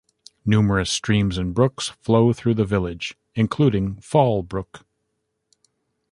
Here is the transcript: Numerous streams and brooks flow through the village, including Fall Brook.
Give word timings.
Numerous 0.47 0.89
streams 0.89 1.37
and 1.37 1.53
brooks 1.53 1.89
flow 1.89 2.33
through 2.33 2.55
the 2.55 2.65
village, 2.65 3.13
including 3.35 4.01
Fall 4.01 4.41
Brook. 4.41 4.83